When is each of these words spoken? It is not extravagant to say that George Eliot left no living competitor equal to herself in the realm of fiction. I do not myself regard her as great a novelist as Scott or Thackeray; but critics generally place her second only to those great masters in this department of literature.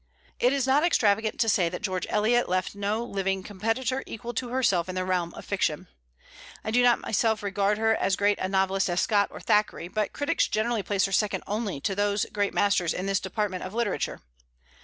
It 0.39 0.51
is 0.51 0.65
not 0.65 0.83
extravagant 0.83 1.39
to 1.41 1.47
say 1.47 1.69
that 1.69 1.83
George 1.83 2.07
Eliot 2.09 2.49
left 2.49 2.73
no 2.73 3.03
living 3.05 3.43
competitor 3.43 4.03
equal 4.07 4.33
to 4.33 4.49
herself 4.49 4.89
in 4.89 4.95
the 4.95 5.05
realm 5.05 5.31
of 5.35 5.45
fiction. 5.45 5.87
I 6.63 6.71
do 6.71 6.81
not 6.81 6.97
myself 6.99 7.43
regard 7.43 7.77
her 7.77 7.95
as 7.95 8.15
great 8.15 8.39
a 8.39 8.49
novelist 8.49 8.89
as 8.89 8.99
Scott 8.99 9.29
or 9.29 9.39
Thackeray; 9.39 9.89
but 9.89 10.11
critics 10.11 10.47
generally 10.47 10.81
place 10.81 11.05
her 11.05 11.11
second 11.11 11.43
only 11.45 11.79
to 11.81 11.93
those 11.93 12.25
great 12.33 12.51
masters 12.51 12.95
in 12.95 13.05
this 13.05 13.19
department 13.19 13.61
of 13.61 13.75
literature. 13.75 14.21